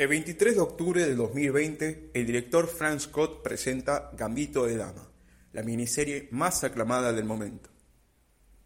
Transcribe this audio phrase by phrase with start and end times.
[0.00, 5.06] El 23 de octubre de 2020, el director Frank Scott presenta Gambito de Dama,
[5.52, 7.68] la miniserie más aclamada del momento.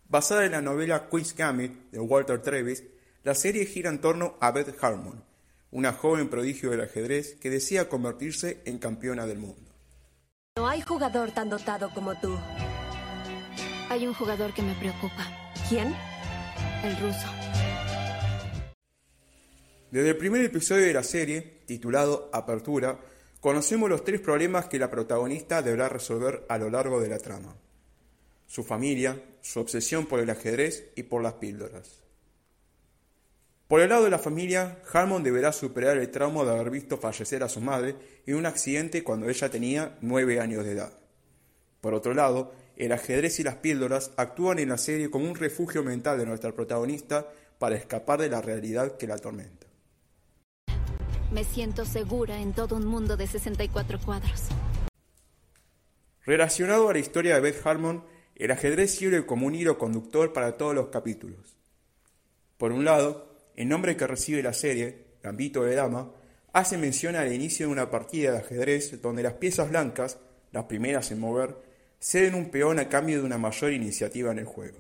[0.09, 2.85] Basada en la novela Queen's Gambit de Walter Travis,
[3.25, 5.25] la serie gira en torno a Beth Harmon,
[5.73, 9.73] una joven prodigio del ajedrez que desea convertirse en campeona del mundo.
[10.57, 12.39] No hay jugador tan dotado como tú.
[13.91, 15.27] Hay un jugador que me preocupa.
[15.69, 15.97] ¿Quién?
[16.85, 17.44] El ruso.
[19.95, 22.99] Desde el primer episodio de la serie, titulado Apertura,
[23.39, 27.55] conocemos los tres problemas que la protagonista deberá resolver a lo largo de la trama.
[28.45, 32.03] Su familia, su obsesión por el ajedrez y por las píldoras.
[33.69, 37.45] Por el lado de la familia, Harmon deberá superar el trauma de haber visto fallecer
[37.45, 37.95] a su madre
[38.27, 40.99] en un accidente cuando ella tenía nueve años de edad.
[41.81, 45.85] Por otro lado, el ajedrez y las píldoras actúan en la serie como un refugio
[45.85, 47.29] mental de nuestra protagonista
[47.61, 49.64] para escapar de la realidad que la atormenta.
[51.35, 54.43] Me siento segura en todo un mundo de 64 cuadros.
[56.25, 58.05] Relacionado a la historia de Beth Harmon,
[58.37, 61.57] el ajedrez sirve como un hilo conductor para todos los capítulos.
[62.57, 66.13] Por un lado, el nombre que recibe la serie, Gambito de Dama,
[66.53, 70.19] hace mención al inicio de una partida de ajedrez donde las piezas blancas,
[70.53, 71.57] las primeras en mover,
[71.99, 74.79] ceden un peón a cambio de una mayor iniciativa en el juego.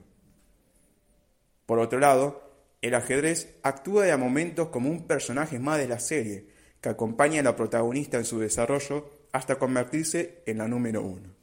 [1.66, 2.43] Por otro lado,
[2.84, 6.48] el ajedrez actúa de a momentos como un personaje más de la serie,
[6.82, 11.34] que acompaña a la protagonista en su desarrollo hasta convertirse en la número uno.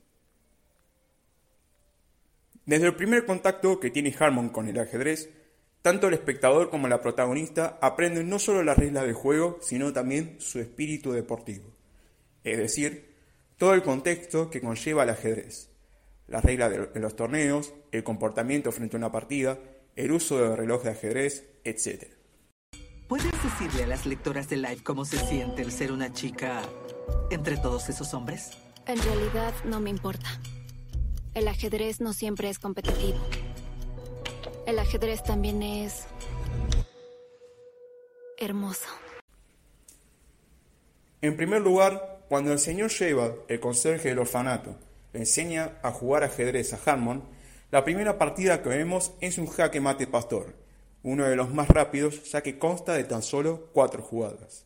[2.67, 5.31] Desde el primer contacto que tiene Harmon con el ajedrez,
[5.81, 10.36] tanto el espectador como la protagonista aprenden no solo las reglas del juego, sino también
[10.38, 11.72] su espíritu deportivo,
[12.44, 13.16] es decir,
[13.58, 15.72] todo el contexto que conlleva el ajedrez,
[16.28, 19.58] las reglas de los torneos, el comportamiento frente a una partida,
[19.95, 22.06] el uso del reloj de ajedrez, etc.
[23.08, 26.61] ¿Puedes decirle a las lectoras de Live cómo se siente el ser una chica
[27.30, 28.52] entre todos esos hombres?
[28.88, 30.40] En realidad no me importa.
[31.34, 33.19] El ajedrez no siempre es competitivo.
[34.66, 36.06] El ajedrez también es
[38.38, 38.88] hermoso.
[41.22, 44.75] En primer lugar, cuando el señor Sheva, el conserje del orfanato,
[45.13, 47.24] le enseña a jugar ajedrez a Harmon,
[47.71, 50.53] la primera partida que vemos es un jaque mate pastor,
[51.03, 54.65] uno de los más rápidos ya que consta de tan solo cuatro jugadas.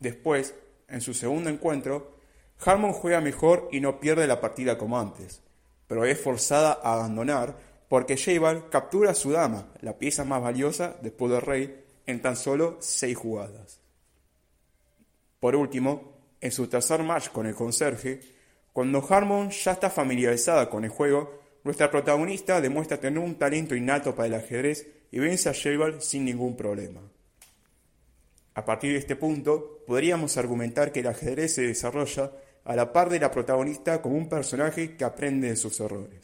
[0.00, 0.54] Después,
[0.88, 2.16] en su segundo encuentro,
[2.64, 5.42] Harmon juega mejor y no pierde la partida como antes,
[5.86, 7.56] pero es forzada a abandonar
[7.88, 12.36] porque Jabal captura a su dama, la pieza más valiosa después del rey, en tan
[12.36, 13.80] solo seis jugadas.
[15.38, 18.20] Por último, en su tercer match con el conserje,
[18.72, 24.14] cuando Harmon ya está familiarizada con el juego, nuestra protagonista demuestra tener un talento innato
[24.14, 27.00] para el ajedrez y vence a Shelval sin ningún problema.
[28.54, 32.32] A partir de este punto, podríamos argumentar que el ajedrez se desarrolla
[32.64, 36.20] a la par de la protagonista como un personaje que aprende de sus errores.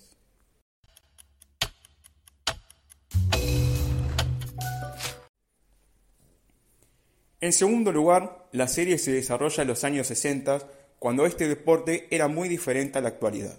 [7.40, 10.68] En segundo lugar, la serie se desarrolla en los años 60,
[10.98, 13.58] cuando este deporte era muy diferente a la actualidad.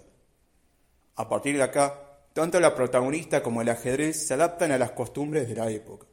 [1.14, 5.46] A partir de acá, tanto la protagonista como el ajedrez se adaptan a las costumbres
[5.46, 6.06] de la época.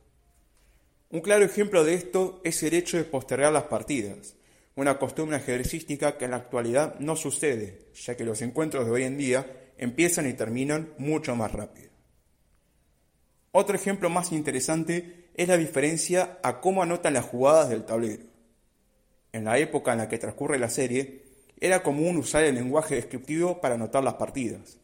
[1.09, 4.35] Un claro ejemplo de esto es el hecho de postergar las partidas,
[4.75, 9.03] una costumbre ajedrecística que en la actualidad no sucede, ya que los encuentros de hoy
[9.03, 11.89] en día empiezan y terminan mucho más rápido.
[13.51, 18.23] Otro ejemplo más interesante es la diferencia a cómo anotan las jugadas del tablero.
[19.31, 21.23] En la época en la que transcurre la serie,
[21.61, 24.79] era común usar el lenguaje descriptivo para anotar las partidas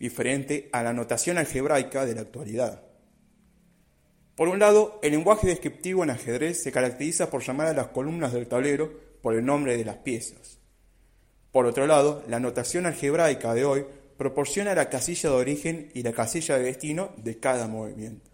[0.00, 2.82] diferente a la notación algebraica de la actualidad.
[4.34, 8.32] Por un lado, el lenguaje descriptivo en ajedrez se caracteriza por llamar a las columnas
[8.32, 8.90] del tablero
[9.20, 10.58] por el nombre de las piezas.
[11.52, 13.84] Por otro lado, la notación algebraica de hoy
[14.16, 18.30] proporciona la casilla de origen y la casilla de destino de cada movimiento.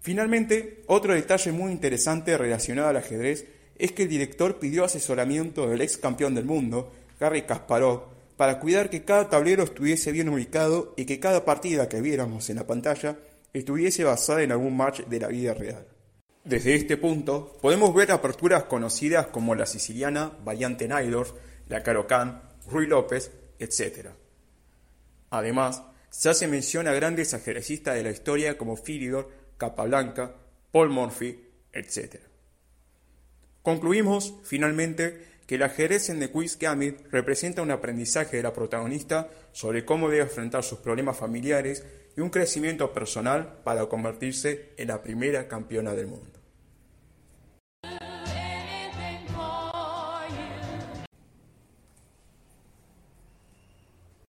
[0.00, 3.46] Finalmente, otro detalle muy interesante relacionado al ajedrez
[3.78, 8.90] es que el director pidió asesoramiento del ex campeón del mundo, Garry Kasparov, para cuidar
[8.90, 13.16] que cada tablero estuviese bien ubicado y que cada partida que viéramos en la pantalla
[13.52, 15.86] estuviese basada en algún match de la vida real.
[16.44, 21.26] Desde este punto, podemos ver aperturas conocidas como la siciliana, Variante Nailor,
[21.68, 24.10] la Carocán, Rui López, etc.
[25.30, 30.34] Además, se hace mención a grandes ajedrecistas de la historia como Philidor, Capablanca,
[30.70, 31.40] Paul Morphy,
[31.72, 32.20] etc.
[33.62, 39.30] Concluimos, finalmente, que el ajedrez en The Quiz Gambit representa un aprendizaje de la protagonista
[39.52, 41.84] sobre cómo debe enfrentar sus problemas familiares
[42.16, 46.45] y un crecimiento personal para convertirse en la primera campeona del mundo.